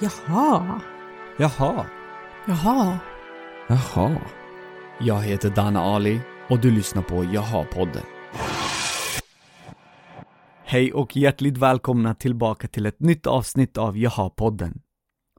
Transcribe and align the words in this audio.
Jaha. 0.00 0.80
Jaha. 1.38 1.86
Jaha. 2.46 2.98
Jaha. 3.68 4.20
Jag 5.00 5.20
heter 5.20 5.50
Dana 5.50 5.80
Ali 5.80 6.20
och 6.48 6.60
du 6.60 6.70
lyssnar 6.70 7.02
på 7.02 7.24
Jaha-podden. 7.24 8.02
Hej 10.64 10.92
och 10.92 11.16
hjärtligt 11.16 11.56
välkomna 11.56 12.14
tillbaka 12.14 12.68
till 12.68 12.86
ett 12.86 13.00
nytt 13.00 13.26
avsnitt 13.26 13.78
av 13.78 13.96
Jaha-podden. 13.96 14.80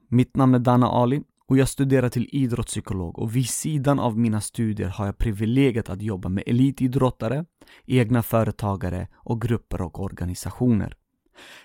Mitt 0.08 0.36
namn 0.36 0.56
är 0.56 0.60
Dana 0.60 0.88
Ali 0.88 1.22
och 1.48 1.58
jag 1.58 1.70
studerar 1.70 2.10
till 2.10 2.30
idrottspsykolog 2.32 3.20
och 3.20 3.36
vid 3.36 3.50
sidan 3.50 4.00
av 4.00 4.18
mina 4.18 4.42
studier 4.42 4.88
har 4.88 5.06
jag 5.06 5.18
privilegiet 5.18 5.90
att 5.90 6.02
jobba 6.02 6.30
med 6.30 6.44
elitidrottare, 6.48 7.46
egna 7.86 8.24
företagare 8.24 9.08
och 9.16 9.42
grupper 9.42 9.82
och 9.82 10.00
organisationer. 10.00 10.96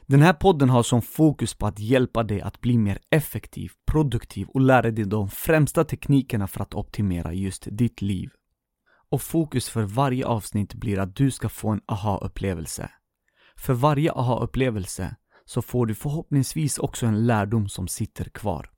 Den 0.07 0.23
här 0.23 0.33
podden 0.33 0.71
har 0.71 0.83
som 0.83 1.03
fokus 1.03 1.55
på 1.55 1.67
att 1.67 1.79
hjälpa 1.79 2.23
dig 2.23 2.41
att 2.41 2.61
bli 2.61 2.79
mer 2.79 2.99
effektiv, 3.11 3.73
produktiv 3.87 4.49
och 4.49 4.61
lära 4.61 4.91
dig 4.91 5.05
de 5.05 5.31
främsta 5.31 5.85
teknikerna 5.85 6.47
för 6.47 6.61
att 6.61 6.75
optimera 6.75 7.33
just 7.33 7.67
ditt 7.71 8.03
liv. 8.03 8.31
Och 9.11 9.23
fokus 9.23 9.69
för 9.69 9.83
varje 9.83 10.27
avsnitt 10.27 10.75
blir 10.75 10.99
att 10.99 11.17
du 11.17 11.31
ska 11.31 11.49
få 11.49 11.69
en 11.69 11.81
aha-upplevelse. 11.87 12.91
För 13.57 13.75
varje 13.75 14.13
aha-upplevelse 14.13 15.17
så 15.45 15.63
får 15.63 15.87
du 15.87 15.95
förhoppningsvis 15.95 16.79
också 16.79 17.07
en 17.07 17.27
lärdom 17.27 17.69
som 17.69 17.89
sitter 17.89 18.25
kvar. 18.25 18.74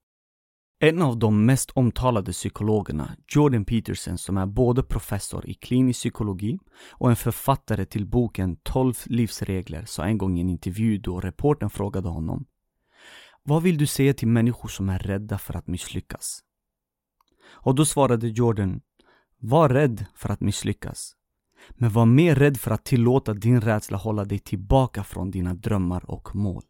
En 0.78 1.02
av 1.02 1.18
de 1.18 1.46
mest 1.46 1.70
omtalade 1.70 2.32
psykologerna, 2.32 3.16
Jordan 3.28 3.64
Peterson, 3.64 4.18
som 4.18 4.36
är 4.36 4.46
både 4.46 4.82
professor 4.82 5.48
i 5.48 5.54
klinisk 5.54 6.00
psykologi 6.00 6.58
och 6.90 7.10
en 7.10 7.16
författare 7.16 7.84
till 7.84 8.06
boken 8.06 8.56
12 8.56 8.94
livsregler, 9.04 9.84
sa 9.84 10.04
en 10.04 10.18
gång 10.18 10.38
i 10.38 10.40
en 10.40 10.48
intervju 10.48 10.98
då 10.98 11.20
reporten 11.20 11.70
frågade 11.70 12.08
honom 12.08 12.46
Vad 13.42 13.62
vill 13.62 13.78
du 13.78 13.86
säga 13.86 14.14
till 14.14 14.28
människor 14.28 14.68
som 14.68 14.88
är 14.88 14.98
rädda 14.98 15.38
för 15.38 15.56
att 15.56 15.66
misslyckas? 15.66 16.40
Och 17.48 17.74
då 17.74 17.84
svarade 17.84 18.28
Jordan 18.28 18.80
Var 19.38 19.68
rädd 19.68 20.04
för 20.14 20.28
att 20.28 20.40
misslyckas. 20.40 21.12
Men 21.70 21.90
var 21.90 22.06
mer 22.06 22.34
rädd 22.34 22.56
för 22.56 22.70
att 22.70 22.84
tillåta 22.84 23.34
din 23.34 23.60
rädsla 23.60 23.96
hålla 23.96 24.24
dig 24.24 24.38
tillbaka 24.38 25.04
från 25.04 25.30
dina 25.30 25.54
drömmar 25.54 26.10
och 26.10 26.36
mål. 26.36 26.62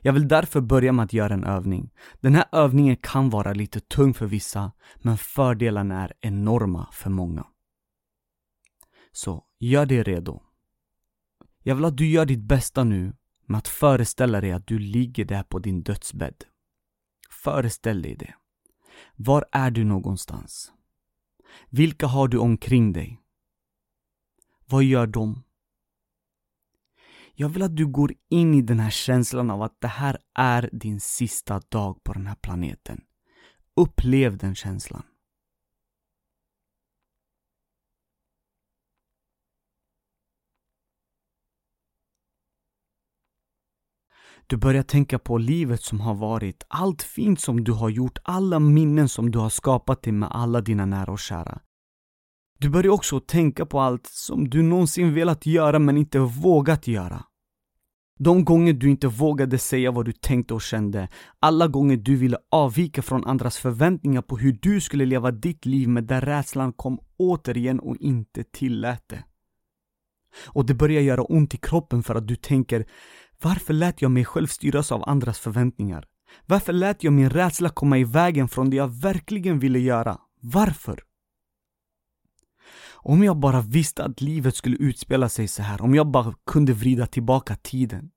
Jag 0.00 0.12
vill 0.12 0.28
därför 0.28 0.60
börja 0.60 0.92
med 0.92 1.04
att 1.04 1.12
göra 1.12 1.34
en 1.34 1.44
övning. 1.44 1.90
Den 2.20 2.34
här 2.34 2.44
övningen 2.52 2.96
kan 2.96 3.30
vara 3.30 3.52
lite 3.52 3.80
tung 3.80 4.14
för 4.14 4.26
vissa, 4.26 4.72
men 4.96 5.18
fördelarna 5.18 6.04
är 6.04 6.12
enorma 6.20 6.88
för 6.92 7.10
många. 7.10 7.46
Så, 9.12 9.44
gör 9.58 9.86
dig 9.86 10.02
redo. 10.02 10.42
Jag 11.62 11.74
vill 11.74 11.84
att 11.84 11.96
du 11.96 12.06
gör 12.06 12.26
ditt 12.26 12.42
bästa 12.42 12.84
nu 12.84 13.12
med 13.46 13.58
att 13.58 13.68
föreställa 13.68 14.40
dig 14.40 14.52
att 14.52 14.66
du 14.66 14.78
ligger 14.78 15.24
där 15.24 15.42
på 15.42 15.58
din 15.58 15.82
dödsbädd. 15.82 16.44
Föreställ 17.30 18.02
dig 18.02 18.16
det. 18.16 18.34
Var 19.16 19.44
är 19.52 19.70
du 19.70 19.84
någonstans? 19.84 20.72
Vilka 21.70 22.06
har 22.06 22.28
du 22.28 22.38
omkring 22.38 22.92
dig? 22.92 23.22
Vad 24.66 24.84
gör 24.84 25.06
de? 25.06 25.42
Jag 27.38 27.48
vill 27.48 27.62
att 27.62 27.76
du 27.76 27.86
går 27.86 28.12
in 28.30 28.54
i 28.54 28.62
den 28.62 28.80
här 28.80 28.90
känslan 28.90 29.50
av 29.50 29.62
att 29.62 29.76
det 29.80 29.88
här 29.88 30.18
är 30.34 30.70
din 30.72 31.00
sista 31.00 31.60
dag 31.68 32.04
på 32.04 32.12
den 32.12 32.26
här 32.26 32.34
planeten. 32.34 33.00
Upplev 33.76 34.36
den 34.36 34.54
känslan. 34.54 35.02
Du 44.46 44.56
börjar 44.56 44.82
tänka 44.82 45.18
på 45.18 45.38
livet 45.38 45.82
som 45.82 46.00
har 46.00 46.14
varit, 46.14 46.64
allt 46.68 47.02
fint 47.02 47.40
som 47.40 47.64
du 47.64 47.72
har 47.72 47.88
gjort, 47.88 48.18
alla 48.22 48.58
minnen 48.58 49.08
som 49.08 49.30
du 49.30 49.38
har 49.38 49.50
skapat 49.50 50.02
dig 50.02 50.12
med 50.12 50.28
alla 50.32 50.60
dina 50.60 50.86
nära 50.86 51.12
och 51.12 51.18
kära. 51.18 51.60
Du 52.58 52.68
börjar 52.68 52.92
också 52.92 53.20
tänka 53.20 53.66
på 53.66 53.80
allt 53.80 54.06
som 54.06 54.48
du 54.50 54.62
någonsin 54.62 55.14
velat 55.14 55.46
göra 55.46 55.78
men 55.78 55.96
inte 55.96 56.18
vågat 56.18 56.86
göra. 56.86 57.24
De 58.18 58.44
gånger 58.44 58.72
du 58.72 58.90
inte 58.90 59.08
vågade 59.08 59.58
säga 59.58 59.90
vad 59.90 60.04
du 60.04 60.12
tänkte 60.12 60.54
och 60.54 60.62
kände, 60.62 61.08
alla 61.40 61.66
gånger 61.68 61.96
du 61.96 62.16
ville 62.16 62.38
avvika 62.50 63.02
från 63.02 63.24
andras 63.24 63.58
förväntningar 63.58 64.22
på 64.22 64.38
hur 64.38 64.58
du 64.62 64.80
skulle 64.80 65.06
leva 65.06 65.30
ditt 65.30 65.66
liv 65.66 65.88
men 65.88 66.06
där 66.06 66.20
rädslan 66.20 66.72
kom 66.72 66.98
återigen 67.16 67.80
och 67.80 67.96
inte 67.96 68.44
tillät 68.44 69.02
det. 69.06 69.24
Och 70.46 70.66
det 70.66 70.74
börjar 70.74 71.00
göra 71.00 71.22
ont 71.22 71.54
i 71.54 71.56
kroppen 71.56 72.02
för 72.02 72.14
att 72.14 72.28
du 72.28 72.36
tänker 72.36 72.86
Varför 73.42 73.74
lät 73.74 74.02
jag 74.02 74.10
mig 74.10 74.24
själv 74.24 74.46
styras 74.46 74.92
av 74.92 75.08
andras 75.08 75.38
förväntningar? 75.38 76.04
Varför 76.46 76.72
lät 76.72 77.04
jag 77.04 77.12
min 77.12 77.30
rädsla 77.30 77.68
komma 77.68 77.98
i 77.98 78.04
vägen 78.04 78.48
från 78.48 78.70
det 78.70 78.76
jag 78.76 78.88
verkligen 78.88 79.58
ville 79.58 79.78
göra? 79.78 80.18
Varför? 80.40 81.05
Om 83.08 83.24
jag 83.24 83.36
bara 83.36 83.60
visste 83.60 84.04
att 84.04 84.20
livet 84.20 84.56
skulle 84.56 84.76
utspela 84.76 85.28
sig 85.28 85.48
så 85.48 85.62
här, 85.62 85.82
om 85.82 85.94
jag 85.94 86.06
bara 86.06 86.34
kunde 86.46 86.72
vrida 86.72 87.06
tillbaka 87.06 87.56
tiden. 87.56 88.10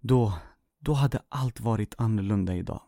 Då, 0.00 0.32
då 0.80 0.92
hade 0.92 1.22
allt 1.28 1.60
varit 1.60 1.94
annorlunda 1.98 2.56
idag. 2.56 2.82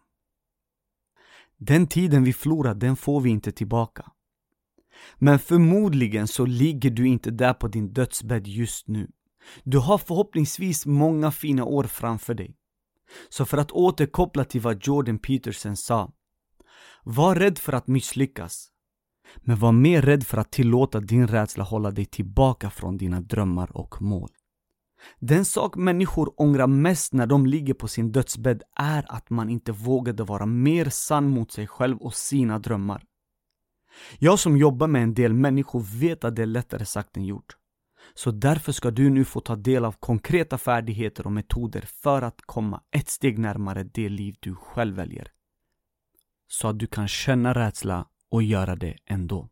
Den 1.57 1.87
tiden 1.87 2.25
vi 2.25 2.33
förlorar, 2.33 2.75
den 2.75 2.97
får 2.97 3.21
vi 3.21 3.31
inte 3.31 3.53
tillbaka. 3.53 4.13
Men 5.17 5.39
förmodligen 5.39 6.29
så 6.29 6.47
ligger 6.47 6.91
du 6.91 7.09
inte 7.09 7.31
där 7.31 7.55
på 7.55 7.69
din 7.69 7.93
dödsbädd 7.93 8.47
just 8.47 8.89
nu. 8.89 9.11
Du 9.65 9.79
har 9.79 9.99
förhoppningsvis 9.99 10.87
många 10.87 11.31
fina 11.31 11.65
år 11.65 11.85
framför 11.85 12.35
dig. 12.35 12.57
Så 13.29 13.45
för 13.45 13.59
att 13.59 13.73
återkoppla 13.73 14.45
till 14.45 14.61
vad 14.61 14.87
Jordan 14.87 15.19
Peterson 15.19 15.77
sa. 15.77 16.13
Var 17.05 17.35
rädd 17.35 17.59
för 17.59 17.73
att 17.73 17.87
misslyckas. 17.87 18.71
Men 19.37 19.59
var 19.59 19.73
mer 19.73 20.03
rädd 20.03 20.27
för 20.27 20.39
att 20.39 20.51
tillåta 20.51 21.01
din 21.01 21.29
rädsla 21.29 21.65
hålla 21.65 21.91
dig 21.91 22.05
tillbaka 22.05 22.71
från 22.71 22.97
dina 22.97 23.21
drömmar 23.21 23.77
och 23.77 24.03
mål. 24.03 24.31
Den 25.19 25.45
sak 25.45 25.77
människor 25.77 26.33
ångrar 26.37 26.67
mest 26.67 27.13
när 27.13 27.27
de 27.27 27.47
ligger 27.47 27.75
på 27.75 27.89
sin 27.89 28.13
dödsbädd 28.13 28.63
är 28.77 29.05
att 29.09 29.31
man 29.31 29.51
inte 29.51 29.73
vågade 29.73 30.25
vara 30.25 30.47
mer 30.47 30.89
sann 30.89 31.31
mot 31.31 31.53
sig 31.53 31.67
själv 31.67 31.97
och 31.97 32.15
sina 32.15 32.59
drömmar. 32.59 33.05
Jag 34.19 34.39
som 34.39 34.57
jobbar 34.57 34.87
med 34.87 35.03
en 35.03 35.15
del 35.15 35.35
människor 35.35 36.01
vet 36.01 36.25
att 36.25 36.37
det 36.37 36.43
är 36.43 36.47
lättare 36.47 36.85
sagt 36.85 37.17
än 37.17 37.25
gjort. 37.25 37.57
Så 38.15 38.31
därför 38.31 38.73
ska 38.73 38.91
du 38.91 39.11
nu 39.11 39.25
få 39.25 39.41
ta 39.41 39.57
del 39.57 39.85
av 39.85 39.93
konkreta 40.01 40.59
färdigheter 40.59 41.27
och 41.27 41.33
metoder 41.33 41.85
för 42.03 42.23
att 42.23 42.41
komma 42.47 42.83
ett 42.91 43.09
steg 43.09 43.39
närmare 43.39 43.85
det 43.85 44.09
liv 44.09 44.37
du 44.41 44.55
själv 44.55 44.97
väljer. 44.97 45.29
Så 46.49 46.69
att 46.69 46.79
du 46.79 46.87
kan 46.87 47.09
känna 47.09 47.55
rädsla 47.55 48.07
och 48.31 48.43
göra 48.43 48.77
det 48.77 48.97
ändå. 49.07 49.49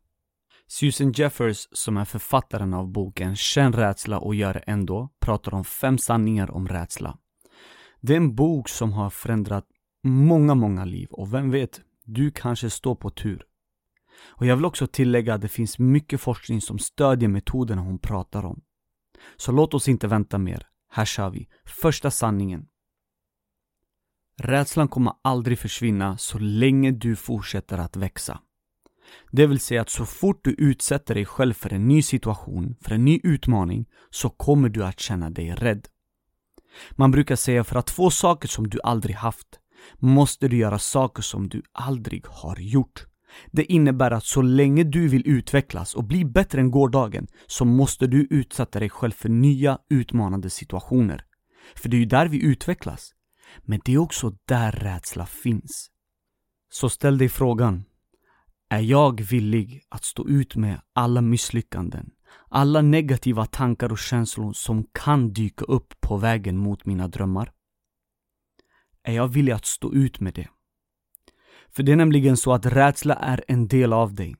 Susan 0.67 1.11
Jeffers, 1.11 1.67
som 1.71 1.97
är 1.97 2.05
författaren 2.05 2.73
av 2.73 2.87
boken 2.91 3.35
Känn 3.35 3.73
rädsla 3.73 4.19
och 4.19 4.35
gör 4.35 4.53
det 4.53 4.59
ändå, 4.59 5.09
pratar 5.19 5.53
om 5.53 5.63
fem 5.63 5.97
sanningar 5.97 6.51
om 6.51 6.67
rädsla. 6.67 7.17
Det 8.01 8.13
är 8.13 8.17
en 8.17 8.35
bok 8.35 8.69
som 8.69 8.93
har 8.93 9.09
förändrat 9.09 9.65
många, 10.03 10.55
många 10.55 10.85
liv 10.85 11.07
och 11.11 11.33
vem 11.33 11.51
vet, 11.51 11.81
du 12.03 12.31
kanske 12.31 12.69
står 12.69 12.95
på 12.95 13.09
tur. 13.09 13.45
Och 14.25 14.45
jag 14.45 14.55
vill 14.55 14.65
också 14.65 14.87
tillägga 14.87 15.33
att 15.33 15.41
det 15.41 15.47
finns 15.47 15.79
mycket 15.79 16.21
forskning 16.21 16.61
som 16.61 16.79
stödjer 16.79 17.29
metoderna 17.29 17.81
hon 17.81 17.99
pratar 17.99 18.45
om. 18.45 18.61
Så 19.37 19.51
låt 19.51 19.73
oss 19.73 19.87
inte 19.87 20.07
vänta 20.07 20.37
mer. 20.37 20.67
Här 20.91 21.05
kör 21.05 21.29
vi. 21.29 21.47
Första 21.65 22.11
sanningen. 22.11 22.67
Rädslan 24.37 24.87
kommer 24.87 25.13
aldrig 25.21 25.59
försvinna 25.59 26.17
så 26.17 26.39
länge 26.39 26.91
du 26.91 27.15
fortsätter 27.15 27.77
att 27.77 27.95
växa. 27.95 28.39
Det 29.31 29.47
vill 29.47 29.59
säga 29.59 29.81
att 29.81 29.89
så 29.89 30.05
fort 30.05 30.43
du 30.43 30.55
utsätter 30.57 31.15
dig 31.15 31.25
själv 31.25 31.53
för 31.53 31.73
en 31.73 31.87
ny 31.87 32.01
situation, 32.01 32.75
för 32.81 32.95
en 32.95 33.05
ny 33.05 33.19
utmaning, 33.23 33.85
så 34.09 34.29
kommer 34.29 34.69
du 34.69 34.83
att 34.83 34.99
känna 34.99 35.29
dig 35.29 35.51
rädd. 35.51 35.87
Man 36.91 37.11
brukar 37.11 37.35
säga 37.35 37.63
för 37.63 37.75
att 37.75 37.89
få 37.89 38.11
saker 38.11 38.47
som 38.47 38.69
du 38.69 38.79
aldrig 38.83 39.15
haft, 39.15 39.59
måste 39.97 40.47
du 40.47 40.57
göra 40.57 40.79
saker 40.79 41.21
som 41.21 41.49
du 41.49 41.61
aldrig 41.71 42.25
har 42.27 42.59
gjort. 42.59 43.05
Det 43.51 43.63
innebär 43.63 44.11
att 44.11 44.23
så 44.25 44.41
länge 44.41 44.83
du 44.83 45.07
vill 45.07 45.27
utvecklas 45.27 45.95
och 45.95 46.03
bli 46.03 46.25
bättre 46.25 46.61
än 46.61 46.71
gårdagen 46.71 47.27
så 47.47 47.65
måste 47.65 48.07
du 48.07 48.27
utsätta 48.29 48.79
dig 48.79 48.89
själv 48.89 49.11
för 49.11 49.29
nya 49.29 49.79
utmanande 49.89 50.49
situationer. 50.49 51.25
För 51.75 51.89
det 51.89 51.97
är 51.97 51.99
ju 51.99 52.05
där 52.05 52.27
vi 52.27 52.43
utvecklas. 52.43 53.13
Men 53.61 53.81
det 53.85 53.93
är 53.93 53.97
också 53.97 54.33
där 54.45 54.71
rädsla 54.71 55.25
finns. 55.25 55.89
Så 56.71 56.89
ställ 56.89 57.17
dig 57.17 57.29
frågan, 57.29 57.83
är 58.69 58.79
jag 58.79 59.21
villig 59.21 59.81
att 59.89 60.03
stå 60.03 60.27
ut 60.27 60.55
med 60.55 60.81
alla 60.93 61.21
misslyckanden, 61.21 62.09
alla 62.49 62.81
negativa 62.81 63.45
tankar 63.45 63.91
och 63.91 63.99
känslor 63.99 64.53
som 64.53 64.85
kan 64.91 65.33
dyka 65.33 65.65
upp 65.65 66.01
på 66.01 66.17
vägen 66.17 66.57
mot 66.57 66.85
mina 66.85 67.07
drömmar? 67.07 67.51
Är 69.03 69.13
jag 69.13 69.27
villig 69.27 69.53
att 69.53 69.65
stå 69.65 69.93
ut 69.93 70.19
med 70.19 70.33
det? 70.33 70.47
För 71.69 71.83
det 71.83 71.91
är 71.91 71.95
nämligen 71.95 72.37
så 72.37 72.53
att 72.53 72.65
rädsla 72.65 73.15
är 73.15 73.43
en 73.47 73.67
del 73.67 73.93
av 73.93 74.13
dig. 74.13 74.35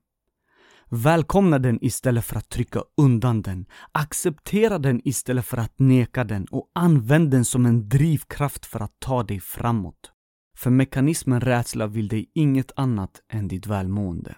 Välkomna 0.92 1.60
den 1.60 1.80
istället 1.82 2.26
för 2.26 2.36
att 2.36 2.50
trycka 2.50 2.84
undan 2.98 3.42
den. 3.42 3.66
Acceptera 3.92 4.80
den 4.80 5.02
istället 5.04 5.46
för 5.46 5.58
att 5.58 5.80
neka 5.80 6.24
den 6.24 6.46
och 6.46 6.72
använd 6.76 7.32
den 7.32 7.46
som 7.46 7.66
en 7.66 7.90
drivkraft 7.90 8.66
för 8.66 8.80
att 8.80 9.00
ta 9.00 9.24
dig 9.24 9.40
framåt. 9.40 10.12
För 10.60 10.70
mekanismen 10.70 11.42
rädsla 11.42 11.88
vill 11.88 12.08
dig 12.08 12.32
inget 12.34 12.72
annat 12.76 13.22
än 13.30 13.48
ditt 13.48 13.68
välmående. 13.68 14.36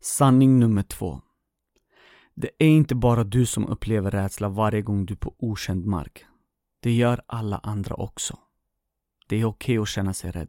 Sanning 0.00 0.58
nummer 0.58 0.82
två. 0.82 1.20
Det 2.34 2.50
är 2.58 2.68
inte 2.68 2.94
bara 2.94 3.24
du 3.24 3.46
som 3.46 3.66
upplever 3.66 4.10
rädsla 4.10 4.48
varje 4.48 4.82
gång 4.82 5.06
du 5.06 5.14
är 5.14 5.18
på 5.18 5.34
okänd 5.38 5.86
mark. 5.86 6.24
Det 6.80 6.92
gör 6.92 7.22
alla 7.26 7.58
andra 7.58 7.94
också. 7.94 8.38
Det 9.28 9.36
är 9.36 9.44
okej 9.44 9.78
okay 9.78 9.82
att 9.82 9.88
känna 9.88 10.14
sig 10.14 10.30
rädd. 10.30 10.48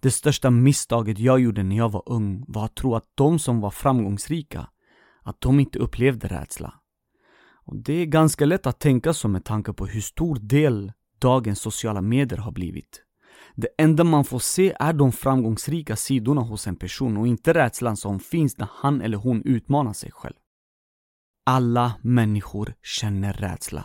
Det 0.00 0.10
största 0.10 0.50
misstaget 0.50 1.18
jag 1.18 1.40
gjorde 1.40 1.62
när 1.62 1.76
jag 1.76 1.92
var 1.92 2.02
ung 2.06 2.44
var 2.48 2.64
att 2.64 2.76
tro 2.76 2.94
att 2.94 3.10
de 3.14 3.38
som 3.38 3.60
var 3.60 3.70
framgångsrika, 3.70 4.68
att 5.22 5.40
de 5.40 5.60
inte 5.60 5.78
upplevde 5.78 6.28
rädsla. 6.28 6.74
Och 7.64 7.76
det 7.76 7.92
är 7.92 8.06
ganska 8.06 8.46
lätt 8.46 8.66
att 8.66 8.80
tänka 8.80 9.12
så 9.12 9.28
med 9.28 9.44
tanke 9.44 9.72
på 9.72 9.86
hur 9.86 10.00
stor 10.00 10.38
del 10.40 10.92
dagens 11.18 11.60
sociala 11.60 12.00
medier 12.00 12.38
har 12.38 12.52
blivit. 12.52 13.03
Det 13.54 13.68
enda 13.78 14.04
man 14.04 14.24
får 14.24 14.38
se 14.38 14.74
är 14.80 14.92
de 14.92 15.12
framgångsrika 15.12 15.96
sidorna 15.96 16.40
hos 16.40 16.66
en 16.66 16.76
person 16.76 17.16
och 17.16 17.26
inte 17.26 17.52
rädslan 17.52 17.96
som 17.96 18.20
finns 18.20 18.58
när 18.58 18.68
han 18.72 19.00
eller 19.00 19.16
hon 19.16 19.42
utmanar 19.42 19.92
sig 19.92 20.10
själv. 20.12 20.34
Alla 21.46 21.94
människor 22.02 22.74
känner 22.82 23.32
rädsla. 23.32 23.84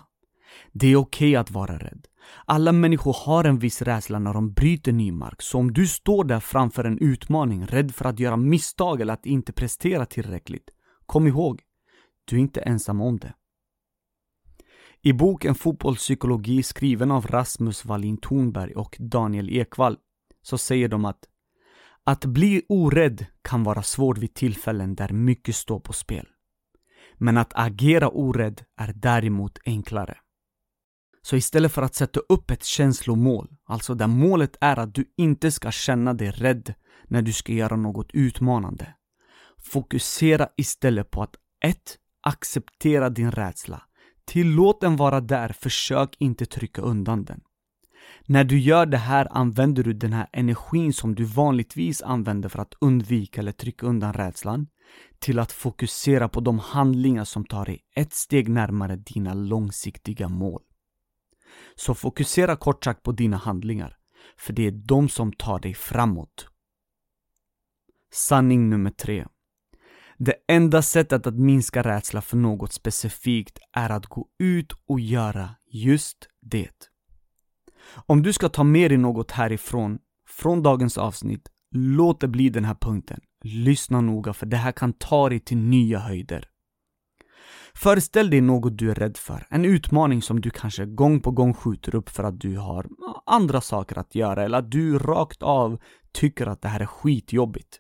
Det 0.71 0.87
är 0.87 0.95
okej 0.95 1.29
okay 1.29 1.35
att 1.35 1.51
vara 1.51 1.77
rädd. 1.77 2.07
Alla 2.45 2.71
människor 2.71 3.15
har 3.25 3.43
en 3.43 3.59
viss 3.59 3.81
rädsla 3.81 4.19
när 4.19 4.33
de 4.33 4.53
bryter 4.53 4.91
ny 4.91 5.11
mark, 5.11 5.41
så 5.41 5.57
om 5.57 5.73
du 5.73 5.87
står 5.87 6.23
där 6.23 6.39
framför 6.39 6.83
en 6.83 6.97
utmaning, 6.99 7.65
rädd 7.65 7.95
för 7.95 8.05
att 8.05 8.19
göra 8.19 8.37
misstag 8.37 9.01
eller 9.01 9.13
att 9.13 9.25
inte 9.25 9.53
prestera 9.53 10.05
tillräckligt, 10.05 10.69
kom 11.05 11.27
ihåg, 11.27 11.61
du 12.25 12.35
är 12.35 12.39
inte 12.39 12.61
ensam 12.61 13.01
om 13.01 13.19
det. 13.19 13.33
I 15.01 15.13
boken 15.13 15.55
Fotbollspsykologi 15.55 16.63
skriven 16.63 17.11
av 17.11 17.27
Rasmus 17.27 17.85
Wallin 17.85 18.17
Thornberg 18.17 18.73
och 18.73 18.97
Daniel 18.99 19.49
Ekvall 19.49 19.97
så 20.41 20.57
säger 20.57 20.87
de 20.87 21.05
att 21.05 21.25
att 22.03 22.25
bli 22.25 22.61
orädd 22.69 23.25
kan 23.41 23.63
vara 23.63 23.83
svårt 23.83 24.17
vid 24.17 24.33
tillfällen 24.33 24.95
där 24.95 25.09
mycket 25.09 25.55
står 25.55 25.79
på 25.79 25.93
spel. 25.93 26.27
Men 27.17 27.37
att 27.37 27.51
agera 27.55 28.09
orädd 28.09 28.61
är 28.77 28.93
däremot 28.95 29.59
enklare. 29.65 30.17
Så 31.21 31.35
istället 31.35 31.71
för 31.71 31.81
att 31.81 31.95
sätta 31.95 32.19
upp 32.19 32.51
ett 32.51 32.63
känslomål, 32.63 33.49
alltså 33.65 33.95
där 33.95 34.07
målet 34.07 34.57
är 34.61 34.79
att 34.79 34.95
du 34.95 35.05
inte 35.17 35.51
ska 35.51 35.71
känna 35.71 36.13
dig 36.13 36.31
rädd 36.31 36.73
när 37.07 37.21
du 37.21 37.33
ska 37.33 37.53
göra 37.53 37.75
något 37.75 38.11
utmanande. 38.13 38.93
Fokusera 39.57 40.49
istället 40.57 41.11
på 41.11 41.23
att 41.23 41.35
1. 41.63 41.77
Acceptera 42.21 43.09
din 43.09 43.31
rädsla. 43.31 43.81
Tillåt 44.29 44.81
den 44.81 44.95
vara 44.95 45.21
där, 45.21 45.49
försök 45.49 46.15
inte 46.19 46.45
trycka 46.45 46.81
undan 46.81 47.25
den. 47.25 47.41
När 48.25 48.43
du 48.43 48.59
gör 48.59 48.85
det 48.85 48.97
här 48.97 49.27
använder 49.31 49.83
du 49.83 49.93
den 49.93 50.13
här 50.13 50.27
energin 50.31 50.93
som 50.93 51.15
du 51.15 51.23
vanligtvis 51.23 52.01
använder 52.01 52.49
för 52.49 52.59
att 52.59 52.73
undvika 52.81 53.41
eller 53.41 53.51
trycka 53.51 53.85
undan 53.85 54.13
rädslan 54.13 54.67
till 55.19 55.39
att 55.39 55.51
fokusera 55.51 56.29
på 56.29 56.39
de 56.39 56.59
handlingar 56.59 57.23
som 57.23 57.45
tar 57.45 57.65
dig 57.65 57.79
ett 57.95 58.13
steg 58.13 58.49
närmare 58.49 58.95
dina 58.95 59.33
långsiktiga 59.33 60.27
mål. 60.27 60.61
Så 61.75 61.93
fokusera 61.93 62.55
kort 62.55 62.83
sagt 62.83 63.03
på 63.03 63.11
dina 63.11 63.37
handlingar, 63.37 63.97
för 64.37 64.53
det 64.53 64.67
är 64.67 64.71
de 64.71 65.09
som 65.09 65.33
tar 65.33 65.59
dig 65.59 65.73
framåt. 65.73 66.47
Sanning 68.11 68.69
nummer 68.69 68.91
tre. 68.91 69.25
Det 70.21 70.35
enda 70.47 70.81
sättet 70.81 71.27
att 71.27 71.35
minska 71.35 71.81
rädsla 71.81 72.21
för 72.21 72.37
något 72.37 72.73
specifikt 72.73 73.59
är 73.73 73.89
att 73.89 74.05
gå 74.05 74.27
ut 74.39 74.73
och 74.87 74.99
göra 74.99 75.49
just 75.71 76.17
det. 76.41 76.89
Om 78.05 78.21
du 78.21 78.33
ska 78.33 78.49
ta 78.49 78.63
med 78.63 78.91
dig 78.91 78.97
något 78.97 79.31
härifrån, 79.31 79.99
från 80.29 80.63
dagens 80.63 80.97
avsnitt, 80.97 81.49
låt 81.71 82.21
det 82.21 82.27
bli 82.27 82.49
den 82.49 82.65
här 82.65 82.75
punkten. 82.81 83.19
Lyssna 83.43 84.01
noga 84.01 84.33
för 84.33 84.45
det 84.45 84.57
här 84.57 84.71
kan 84.71 84.93
ta 84.93 85.29
dig 85.29 85.39
till 85.39 85.57
nya 85.57 85.99
höjder. 85.99 86.49
Föreställ 87.73 88.29
dig 88.29 88.41
något 88.41 88.77
du 88.77 88.91
är 88.91 88.95
rädd 88.95 89.17
för, 89.17 89.47
en 89.49 89.65
utmaning 89.65 90.21
som 90.21 90.41
du 90.41 90.49
kanske 90.49 90.85
gång 90.85 91.19
på 91.19 91.31
gång 91.31 91.53
skjuter 91.53 91.95
upp 91.95 92.09
för 92.09 92.23
att 92.23 92.39
du 92.39 92.57
har 92.57 92.87
andra 93.25 93.61
saker 93.61 93.97
att 93.97 94.15
göra 94.15 94.43
eller 94.43 94.57
att 94.57 94.71
du 94.71 94.97
rakt 94.97 95.43
av 95.43 95.79
tycker 96.11 96.47
att 96.47 96.61
det 96.61 96.67
här 96.67 96.79
är 96.79 96.85
skitjobbigt. 96.85 97.79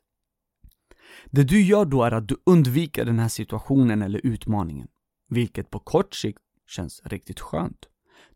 Det 1.31 1.43
du 1.43 1.61
gör 1.61 1.85
då 1.85 2.03
är 2.03 2.11
att 2.11 2.27
du 2.27 2.35
undviker 2.45 3.05
den 3.05 3.19
här 3.19 3.27
situationen 3.27 4.01
eller 4.01 4.21
utmaningen, 4.23 4.87
vilket 5.29 5.69
på 5.69 5.79
kort 5.79 6.13
sikt 6.13 6.41
känns 6.67 7.01
riktigt 7.05 7.39
skönt. 7.39 7.85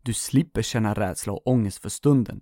Du 0.02 0.12
slipper 0.12 0.62
känna 0.62 0.94
rädsla 0.94 1.32
och 1.32 1.46
ångest 1.46 1.78
för 1.78 1.88
stunden. 1.88 2.40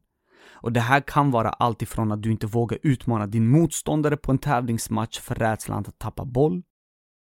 Och 0.50 0.72
det 0.72 0.80
här 0.80 1.00
kan 1.00 1.30
vara 1.30 1.48
allt 1.48 1.82
ifrån 1.82 2.12
att 2.12 2.22
du 2.22 2.30
inte 2.30 2.46
vågar 2.46 2.78
utmana 2.82 3.26
din 3.26 3.48
motståndare 3.48 4.16
på 4.16 4.32
en 4.32 4.38
tävlingsmatch 4.38 5.20
för 5.20 5.34
rädslan 5.34 5.84
att 5.88 5.98
tappa 5.98 6.24
boll, 6.24 6.62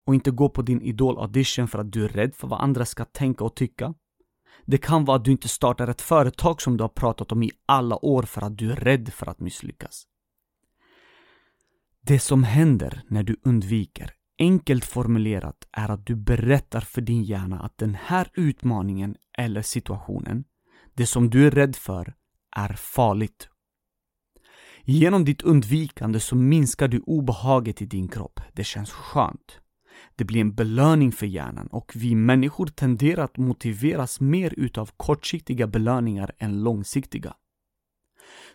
och 0.06 0.14
inte 0.14 0.30
gå 0.30 0.48
på 0.48 0.62
din 0.62 0.82
idol-audition 0.82 1.68
för 1.68 1.78
att 1.78 1.92
du 1.92 2.04
är 2.04 2.08
rädd 2.08 2.34
för 2.34 2.48
vad 2.48 2.60
andra 2.60 2.84
ska 2.84 3.04
tänka 3.04 3.44
och 3.44 3.54
tycka. 3.54 3.94
Det 4.64 4.78
kan 4.78 5.04
vara 5.04 5.16
att 5.16 5.24
du 5.24 5.30
inte 5.30 5.48
startar 5.48 5.88
ett 5.88 6.02
företag 6.02 6.62
som 6.62 6.76
du 6.76 6.84
har 6.84 6.88
pratat 6.88 7.32
om 7.32 7.42
i 7.42 7.50
alla 7.66 8.04
år 8.04 8.22
för 8.22 8.42
att 8.42 8.58
du 8.58 8.72
är 8.72 8.76
rädd 8.76 9.12
för 9.12 9.28
att 9.28 9.40
misslyckas. 9.40 10.06
Det 12.06 12.18
som 12.18 12.44
händer 12.44 13.02
när 13.08 13.22
du 13.22 13.36
undviker, 13.42 14.10
enkelt 14.38 14.84
formulerat, 14.84 15.68
är 15.72 15.88
att 15.88 16.06
du 16.06 16.16
berättar 16.16 16.80
för 16.80 17.00
din 17.00 17.22
hjärna 17.22 17.60
att 17.60 17.78
den 17.78 17.96
här 18.04 18.28
utmaningen 18.34 19.16
eller 19.38 19.62
situationen, 19.62 20.44
det 20.94 21.06
som 21.06 21.30
du 21.30 21.46
är 21.46 21.50
rädd 21.50 21.76
för, 21.76 22.14
är 22.56 22.72
farligt. 22.72 23.48
Genom 24.82 25.24
ditt 25.24 25.42
undvikande 25.42 26.20
så 26.20 26.36
minskar 26.36 26.88
du 26.88 27.00
obehaget 27.00 27.82
i 27.82 27.86
din 27.86 28.08
kropp. 28.08 28.40
Det 28.52 28.64
känns 28.64 28.90
skönt. 28.90 29.58
Det 30.16 30.24
blir 30.24 30.40
en 30.40 30.54
belöning 30.54 31.12
för 31.12 31.26
hjärnan 31.26 31.66
och 31.66 31.92
vi 31.94 32.14
människor 32.14 32.66
tenderar 32.66 33.24
att 33.24 33.36
motiveras 33.36 34.20
mer 34.20 34.54
utav 34.56 34.90
kortsiktiga 34.96 35.66
belöningar 35.66 36.32
än 36.38 36.62
långsiktiga. 36.62 37.34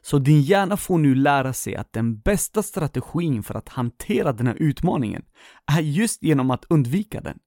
Så 0.01 0.19
din 0.19 0.41
hjärna 0.41 0.77
får 0.77 0.97
nu 0.97 1.15
lära 1.15 1.53
sig 1.53 1.75
att 1.75 1.93
den 1.93 2.19
bästa 2.19 2.63
strategin 2.63 3.43
för 3.43 3.55
att 3.55 3.69
hantera 3.69 4.33
den 4.33 4.47
här 4.47 4.55
utmaningen 4.59 5.25
är 5.65 5.81
just 5.81 6.23
genom 6.23 6.51
att 6.51 6.65
undvika 6.69 7.21
den. 7.21 7.39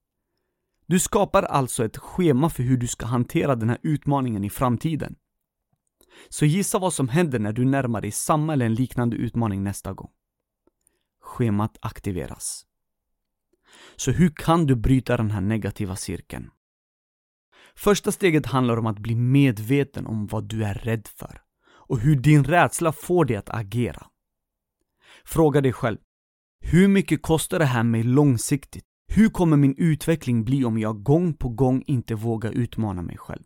Du 0.86 0.98
skapar 0.98 1.42
alltså 1.42 1.84
ett 1.84 1.96
schema 1.96 2.50
för 2.50 2.62
hur 2.62 2.76
du 2.76 2.86
ska 2.86 3.06
hantera 3.06 3.56
den 3.56 3.68
här 3.68 3.78
utmaningen 3.82 4.44
i 4.44 4.50
framtiden. 4.50 5.14
Så 6.28 6.46
gissa 6.46 6.78
vad 6.78 6.92
som 6.92 7.08
händer 7.08 7.38
när 7.38 7.52
du 7.52 7.64
närmar 7.64 8.00
dig 8.00 8.10
samma 8.10 8.52
eller 8.52 8.66
en 8.66 8.74
liknande 8.74 9.16
utmaning 9.16 9.62
nästa 9.62 9.92
gång. 9.92 10.10
Schemat 11.20 11.78
aktiveras. 11.80 12.66
Så 13.96 14.10
hur 14.10 14.30
kan 14.30 14.66
du 14.66 14.76
bryta 14.76 15.16
den 15.16 15.30
här 15.30 15.40
negativa 15.40 15.96
cirkeln? 15.96 16.50
Första 17.74 18.12
steget 18.12 18.46
handlar 18.46 18.76
om 18.76 18.86
att 18.86 18.98
bli 18.98 19.14
medveten 19.14 20.06
om 20.06 20.26
vad 20.26 20.44
du 20.44 20.64
är 20.64 20.74
rädd 20.74 21.08
för 21.08 21.41
och 21.92 22.00
hur 22.00 22.16
din 22.16 22.44
rädsla 22.44 22.92
får 22.92 23.24
dig 23.24 23.36
att 23.36 23.50
agera. 23.50 24.06
Fråga 25.24 25.60
dig 25.60 25.72
själv, 25.72 25.98
hur 26.60 26.88
mycket 26.88 27.22
kostar 27.22 27.58
det 27.58 27.64
här 27.64 27.82
mig 27.82 28.02
långsiktigt? 28.02 28.84
Hur 29.08 29.28
kommer 29.28 29.56
min 29.56 29.74
utveckling 29.78 30.44
bli 30.44 30.64
om 30.64 30.78
jag 30.78 31.02
gång 31.02 31.34
på 31.34 31.48
gång 31.48 31.82
inte 31.86 32.14
vågar 32.14 32.52
utmana 32.52 33.02
mig 33.02 33.16
själv? 33.16 33.42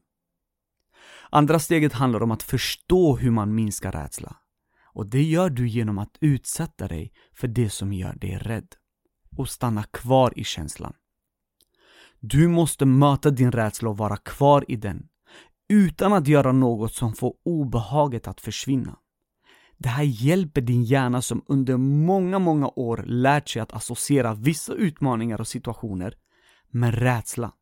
Andra 1.30 1.58
steget 1.58 1.92
handlar 1.92 2.22
om 2.22 2.30
att 2.30 2.42
förstå 2.42 3.16
hur 3.16 3.30
man 3.30 3.54
minskar 3.54 3.92
rädsla. 3.92 4.36
Och 4.94 5.06
det 5.06 5.22
gör 5.22 5.50
du 5.50 5.68
genom 5.68 5.98
att 5.98 6.16
utsätta 6.20 6.88
dig 6.88 7.12
för 7.34 7.48
det 7.48 7.70
som 7.70 7.92
gör 7.92 8.14
dig 8.14 8.38
rädd 8.38 8.68
och 9.36 9.48
stanna 9.48 9.82
kvar 9.82 10.32
i 10.36 10.44
känslan. 10.44 10.94
Du 12.20 12.48
måste 12.48 12.84
möta 12.86 13.30
din 13.30 13.52
rädsla 13.52 13.90
och 13.90 13.98
vara 13.98 14.16
kvar 14.16 14.64
i 14.68 14.76
den 14.76 15.08
utan 15.68 16.12
att 16.12 16.28
göra 16.28 16.52
något 16.52 16.94
som 16.94 17.14
får 17.14 17.34
obehaget 17.44 18.28
att 18.28 18.40
försvinna. 18.40 18.96
Det 19.78 19.88
här 19.88 20.02
hjälper 20.02 20.60
din 20.60 20.84
hjärna 20.84 21.22
som 21.22 21.44
under 21.48 21.76
många, 21.76 22.38
många 22.38 22.68
år 22.76 23.04
lärt 23.06 23.48
sig 23.48 23.62
att 23.62 23.72
associera 23.72 24.34
vissa 24.34 24.72
utmaningar 24.72 25.40
och 25.40 25.48
situationer 25.48 26.14
med 26.70 26.94
rädsla. 26.94 27.52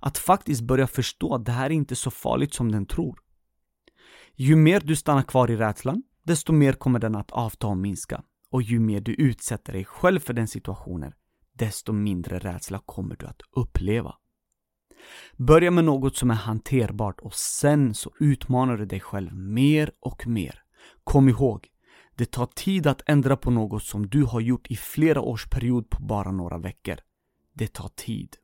Att 0.00 0.18
faktiskt 0.18 0.62
börja 0.62 0.86
förstå 0.86 1.34
att 1.34 1.44
det 1.44 1.52
här 1.52 1.66
är 1.66 1.74
inte 1.74 1.96
så 1.96 2.10
farligt 2.10 2.54
som 2.54 2.72
den 2.72 2.86
tror. 2.86 3.18
Ju 4.34 4.56
mer 4.56 4.80
du 4.80 4.96
stannar 4.96 5.22
kvar 5.22 5.50
i 5.50 5.56
rädslan, 5.56 6.02
desto 6.24 6.52
mer 6.52 6.72
kommer 6.72 6.98
den 6.98 7.16
att 7.16 7.30
avta 7.30 7.66
och 7.66 7.76
minska. 7.76 8.22
Och 8.50 8.62
ju 8.62 8.80
mer 8.80 9.00
du 9.00 9.14
utsätter 9.14 9.72
dig 9.72 9.84
själv 9.84 10.20
för 10.20 10.32
den 10.32 10.48
situationen, 10.48 11.12
desto 11.52 11.92
mindre 11.92 12.38
rädsla 12.38 12.80
kommer 12.86 13.16
du 13.16 13.26
att 13.26 13.40
uppleva. 13.56 14.14
Börja 15.36 15.70
med 15.70 15.84
något 15.84 16.16
som 16.16 16.30
är 16.30 16.34
hanterbart 16.34 17.20
och 17.20 17.34
sen 17.34 17.94
så 17.94 18.12
utmanar 18.20 18.76
du 18.76 18.86
dig 18.86 19.00
själv 19.00 19.34
mer 19.34 19.90
och 20.00 20.26
mer. 20.26 20.62
Kom 21.04 21.28
ihåg, 21.28 21.68
Det 22.14 22.30
tar 22.30 22.46
tid 22.46 22.86
att 22.86 23.02
ändra 23.06 23.36
på 23.36 23.50
något 23.50 23.82
som 23.82 24.06
du 24.06 24.24
har 24.24 24.40
gjort 24.40 24.66
i 24.66 24.76
flera 24.76 25.20
års 25.20 25.46
period 25.46 25.90
på 25.90 26.02
bara 26.02 26.32
några 26.32 26.58
veckor. 26.58 26.96
Det 27.54 27.72
tar 27.72 27.88
tid. 27.88 28.36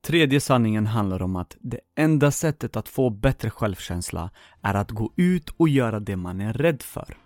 Tredje 0.00 0.40
sanningen 0.40 0.86
handlar 0.86 1.22
om 1.22 1.36
att 1.36 1.56
det 1.60 1.80
enda 1.96 2.30
sättet 2.30 2.76
att 2.76 2.88
få 2.88 3.10
bättre 3.10 3.50
självkänsla 3.50 4.30
är 4.62 4.74
att 4.74 4.90
gå 4.90 5.12
ut 5.16 5.50
och 5.56 5.68
göra 5.68 6.00
det 6.00 6.16
man 6.16 6.40
är 6.40 6.52
rädd 6.52 6.82
för. 6.82 7.16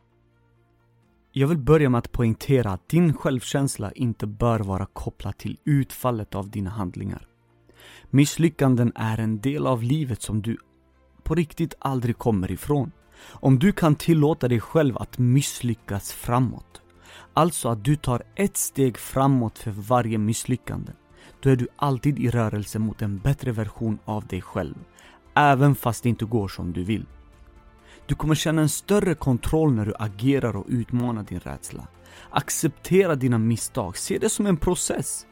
Jag 1.32 1.48
vill 1.48 1.58
börja 1.58 1.90
med 1.90 1.98
att 1.98 2.12
poängtera 2.12 2.70
att 2.70 2.88
din 2.88 3.14
självkänsla 3.14 3.92
inte 3.92 4.26
bör 4.26 4.60
vara 4.60 4.86
kopplad 4.86 5.38
till 5.38 5.58
utfallet 5.64 6.34
av 6.34 6.50
dina 6.50 6.70
handlingar. 6.70 7.28
Misslyckanden 8.10 8.92
är 8.94 9.20
en 9.20 9.40
del 9.40 9.66
av 9.66 9.82
livet 9.82 10.22
som 10.22 10.42
du 10.42 10.56
på 11.22 11.34
riktigt 11.34 11.74
aldrig 11.78 12.18
kommer 12.18 12.50
ifrån. 12.50 12.92
Om 13.30 13.58
du 13.58 13.72
kan 13.72 13.94
tillåta 13.94 14.48
dig 14.48 14.60
själv 14.60 14.98
att 14.98 15.18
misslyckas 15.18 16.12
framåt, 16.12 16.82
alltså 17.32 17.68
att 17.68 17.84
du 17.84 17.96
tar 17.96 18.22
ett 18.34 18.56
steg 18.56 18.98
framåt 18.98 19.58
för 19.58 19.70
varje 19.70 20.18
misslyckande, 20.18 20.92
då 21.40 21.50
är 21.50 21.56
du 21.56 21.68
alltid 21.76 22.18
i 22.18 22.30
rörelse 22.30 22.78
mot 22.78 23.02
en 23.02 23.18
bättre 23.18 23.52
version 23.52 23.98
av 24.04 24.26
dig 24.26 24.40
själv, 24.40 24.74
även 25.34 25.74
fast 25.74 26.02
det 26.02 26.08
inte 26.08 26.24
går 26.24 26.48
som 26.48 26.72
du 26.72 26.84
vill. 26.84 27.06
Du 28.06 28.14
kommer 28.14 28.34
känna 28.34 28.62
en 28.62 28.68
större 28.68 29.14
kontroll 29.14 29.72
när 29.72 29.86
du 29.86 29.94
agerar 29.98 30.56
och 30.56 30.66
utmanar 30.68 31.22
din 31.22 31.40
rädsla. 31.40 31.86
Acceptera 32.30 33.14
dina 33.14 33.38
misstag, 33.38 33.96
se 33.96 34.18
det 34.18 34.28
som 34.28 34.46
en 34.46 34.56
process. 34.56 35.26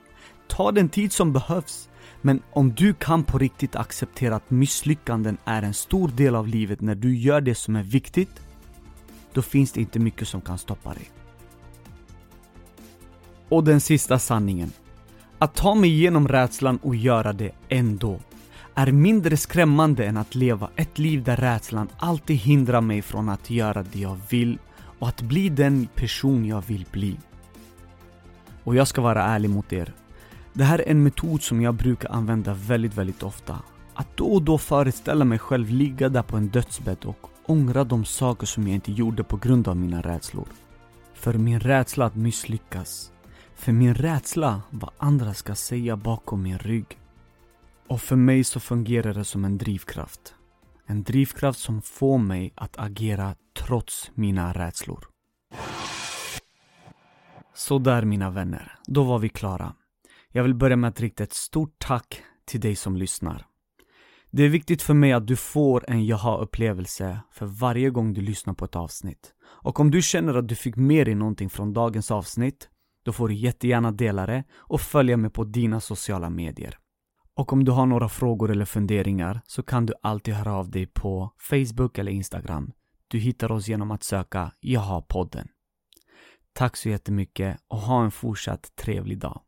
Ta 0.48 0.72
den 0.72 0.88
tid 0.88 1.12
som 1.12 1.32
behövs. 1.32 1.89
Men 2.20 2.42
om 2.50 2.74
du 2.74 2.94
kan 2.94 3.24
på 3.24 3.38
riktigt 3.38 3.76
acceptera 3.76 4.36
att 4.36 4.50
misslyckanden 4.50 5.36
är 5.44 5.62
en 5.62 5.74
stor 5.74 6.08
del 6.08 6.34
av 6.34 6.48
livet 6.48 6.80
när 6.80 6.94
du 6.94 7.16
gör 7.16 7.40
det 7.40 7.54
som 7.54 7.76
är 7.76 7.82
viktigt, 7.82 8.40
då 9.32 9.42
finns 9.42 9.72
det 9.72 9.80
inte 9.80 9.98
mycket 9.98 10.28
som 10.28 10.40
kan 10.40 10.58
stoppa 10.58 10.94
dig. 10.94 11.10
Och 13.48 13.64
den 13.64 13.80
sista 13.80 14.18
sanningen. 14.18 14.72
Att 15.38 15.54
ta 15.54 15.74
mig 15.74 15.90
igenom 15.90 16.28
rädslan 16.28 16.76
och 16.76 16.96
göra 16.96 17.32
det 17.32 17.52
ändå 17.68 18.20
är 18.74 18.92
mindre 18.92 19.36
skrämmande 19.36 20.04
än 20.04 20.16
att 20.16 20.34
leva 20.34 20.70
ett 20.76 20.98
liv 20.98 21.24
där 21.24 21.36
rädslan 21.36 21.88
alltid 21.98 22.36
hindrar 22.36 22.80
mig 22.80 23.02
från 23.02 23.28
att 23.28 23.50
göra 23.50 23.82
det 23.82 23.98
jag 23.98 24.20
vill 24.30 24.58
och 24.98 25.08
att 25.08 25.22
bli 25.22 25.48
den 25.48 25.88
person 25.94 26.44
jag 26.44 26.66
vill 26.66 26.86
bli. 26.92 27.16
Och 28.64 28.76
jag 28.76 28.88
ska 28.88 29.00
vara 29.00 29.24
ärlig 29.24 29.50
mot 29.50 29.72
er. 29.72 29.92
Det 30.52 30.64
här 30.64 30.78
är 30.78 30.88
en 30.88 31.02
metod 31.02 31.42
som 31.42 31.60
jag 31.60 31.74
brukar 31.74 32.10
använda 32.10 32.54
väldigt, 32.54 32.94
väldigt 32.94 33.22
ofta. 33.22 33.58
Att 33.94 34.16
då 34.16 34.24
och 34.26 34.42
då 34.42 34.58
föreställa 34.58 35.24
mig 35.24 35.38
själv 35.38 35.68
ligga 35.70 36.08
där 36.08 36.22
på 36.22 36.36
en 36.36 36.48
dödsbädd 36.48 37.04
och 37.04 37.30
ångra 37.46 37.84
de 37.84 38.04
saker 38.04 38.46
som 38.46 38.66
jag 38.68 38.74
inte 38.74 38.92
gjorde 38.92 39.24
på 39.24 39.36
grund 39.36 39.68
av 39.68 39.76
mina 39.76 40.02
rädslor. 40.02 40.48
För 41.14 41.34
min 41.34 41.60
rädsla 41.60 42.04
att 42.04 42.16
misslyckas. 42.16 43.12
För 43.54 43.72
min 43.72 43.94
rädsla 43.94 44.62
vad 44.70 44.90
andra 44.98 45.34
ska 45.34 45.54
säga 45.54 45.96
bakom 45.96 46.42
min 46.42 46.58
rygg. 46.58 46.98
Och 47.88 48.00
för 48.00 48.16
mig 48.16 48.44
så 48.44 48.60
fungerar 48.60 49.14
det 49.14 49.24
som 49.24 49.44
en 49.44 49.58
drivkraft. 49.58 50.34
En 50.86 51.02
drivkraft 51.02 51.58
som 51.58 51.82
får 51.82 52.18
mig 52.18 52.52
att 52.54 52.78
agera 52.78 53.34
trots 53.58 54.10
mina 54.14 54.52
rädslor. 54.52 55.04
Så 57.54 57.78
där 57.78 58.04
mina 58.04 58.30
vänner, 58.30 58.78
då 58.86 59.02
var 59.02 59.18
vi 59.18 59.28
klara. 59.28 59.74
Jag 60.32 60.42
vill 60.42 60.54
börja 60.54 60.76
med 60.76 60.88
att 60.88 61.00
rikta 61.00 61.24
ett 61.24 61.32
stort 61.32 61.74
tack 61.78 62.22
till 62.44 62.60
dig 62.60 62.76
som 62.76 62.96
lyssnar. 62.96 63.46
Det 64.30 64.42
är 64.42 64.48
viktigt 64.48 64.82
för 64.82 64.94
mig 64.94 65.12
att 65.12 65.26
du 65.26 65.36
får 65.36 65.84
en 65.90 66.06
jaha-upplevelse 66.06 67.20
för 67.32 67.46
varje 67.46 67.90
gång 67.90 68.12
du 68.12 68.20
lyssnar 68.20 68.54
på 68.54 68.64
ett 68.64 68.76
avsnitt. 68.76 69.34
Och 69.42 69.80
om 69.80 69.90
du 69.90 70.02
känner 70.02 70.34
att 70.34 70.48
du 70.48 70.54
fick 70.54 70.76
med 70.76 71.06
dig 71.06 71.14
någonting 71.14 71.50
från 71.50 71.72
dagens 71.72 72.10
avsnitt, 72.10 72.68
då 73.04 73.12
får 73.12 73.28
du 73.28 73.34
jättegärna 73.34 73.92
dela 73.92 74.26
det 74.26 74.44
och 74.56 74.80
följa 74.80 75.16
mig 75.16 75.30
på 75.30 75.44
dina 75.44 75.80
sociala 75.80 76.30
medier. 76.30 76.78
Och 77.34 77.52
om 77.52 77.64
du 77.64 77.72
har 77.72 77.86
några 77.86 78.08
frågor 78.08 78.50
eller 78.50 78.64
funderingar 78.64 79.40
så 79.44 79.62
kan 79.62 79.86
du 79.86 79.94
alltid 80.02 80.34
höra 80.34 80.54
av 80.54 80.70
dig 80.70 80.86
på 80.86 81.32
Facebook 81.38 81.98
eller 81.98 82.12
Instagram. 82.12 82.72
Du 83.08 83.18
hittar 83.18 83.52
oss 83.52 83.68
genom 83.68 83.90
att 83.90 84.02
söka 84.02 84.52
Jaha-podden. 84.60 85.48
Tack 86.52 86.76
så 86.76 86.88
jättemycket 86.88 87.56
och 87.68 87.78
ha 87.78 88.04
en 88.04 88.10
fortsatt 88.10 88.76
trevlig 88.76 89.18
dag. 89.18 89.40